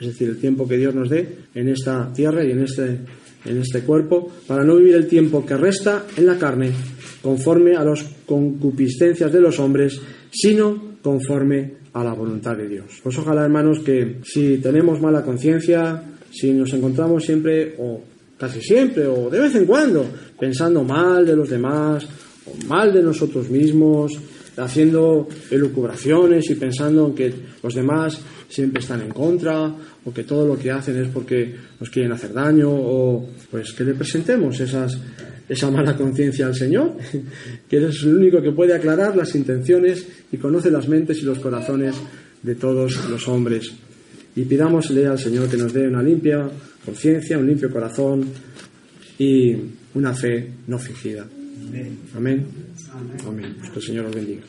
es 0.00 0.06
decir, 0.06 0.28
el 0.28 0.38
tiempo 0.38 0.66
que 0.66 0.76
Dios 0.76 0.94
nos 0.94 1.10
dé 1.10 1.26
en 1.54 1.68
esta 1.68 2.12
tierra 2.12 2.44
y 2.44 2.52
en 2.52 2.62
este, 2.62 2.98
en 3.44 3.58
este 3.58 3.80
cuerpo, 3.82 4.32
para 4.46 4.64
no 4.64 4.76
vivir 4.76 4.94
el 4.94 5.06
tiempo 5.06 5.44
que 5.44 5.56
resta 5.56 6.04
en 6.16 6.26
la 6.26 6.38
carne, 6.38 6.70
conforme 7.22 7.76
a 7.76 7.84
las 7.84 8.04
concupiscencias 8.26 9.32
de 9.32 9.40
los 9.40 9.58
hombres, 9.58 10.00
sino 10.30 10.94
conforme 11.02 11.84
a 11.92 12.02
la 12.02 12.12
voluntad 12.12 12.56
de 12.56 12.68
Dios. 12.68 13.00
Pues 13.02 13.16
ojalá, 13.18 13.44
hermanos, 13.44 13.80
que 13.80 14.20
si 14.24 14.58
tenemos 14.58 15.00
mala 15.00 15.22
conciencia, 15.22 16.02
si 16.30 16.52
nos 16.52 16.72
encontramos 16.72 17.24
siempre, 17.24 17.76
o 17.78 18.02
casi 18.36 18.60
siempre, 18.60 19.06
o 19.06 19.30
de 19.30 19.40
vez 19.40 19.54
en 19.54 19.64
cuando, 19.64 20.04
pensando 20.38 20.82
mal 20.82 21.24
de 21.24 21.36
los 21.36 21.48
demás, 21.48 22.06
mal 22.66 22.92
de 22.92 23.02
nosotros 23.02 23.48
mismos, 23.50 24.12
haciendo 24.56 25.28
elucubraciones 25.50 26.48
y 26.50 26.54
pensando 26.54 27.06
en 27.08 27.14
que 27.14 27.34
los 27.62 27.74
demás 27.74 28.20
siempre 28.48 28.80
están 28.80 29.02
en 29.02 29.10
contra 29.10 29.74
o 30.04 30.12
que 30.12 30.22
todo 30.22 30.46
lo 30.46 30.58
que 30.58 30.70
hacen 30.70 30.96
es 30.96 31.08
porque 31.08 31.54
nos 31.80 31.90
quieren 31.90 32.12
hacer 32.12 32.32
daño 32.32 32.70
o 32.70 33.28
pues 33.50 33.72
que 33.72 33.84
le 33.84 33.94
presentemos 33.94 34.60
esa 34.60 35.70
mala 35.70 35.96
conciencia 35.96 36.46
al 36.46 36.54
Señor, 36.54 36.96
que 37.68 37.76
es 37.76 38.02
el 38.02 38.14
único 38.14 38.40
que 38.40 38.52
puede 38.52 38.74
aclarar 38.74 39.16
las 39.16 39.34
intenciones 39.34 40.06
y 40.30 40.36
conoce 40.36 40.70
las 40.70 40.88
mentes 40.88 41.18
y 41.18 41.22
los 41.22 41.38
corazones 41.38 41.96
de 42.42 42.54
todos 42.54 43.08
los 43.08 43.26
hombres. 43.28 43.72
Y 44.36 44.42
pidámosle 44.42 45.06
al 45.06 45.18
Señor 45.18 45.48
que 45.48 45.56
nos 45.56 45.72
dé 45.72 45.86
una 45.88 46.02
limpia 46.02 46.48
conciencia, 46.84 47.38
un 47.38 47.46
limpio 47.46 47.70
corazón 47.70 48.24
y 49.18 49.56
una 49.94 50.12
fe 50.12 50.50
no 50.66 50.78
fingida. 50.78 51.26
Amén. 51.68 51.98
Amén. 53.26 53.56
Que 53.72 53.78
el 53.78 53.82
Señor 53.82 54.06
os 54.06 54.14
bendiga. 54.14 54.44